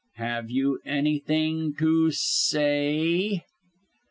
Have 0.15 0.49
you 0.49 0.79
anything 0.83 1.75
to 1.77 2.09
say?" 2.09 3.43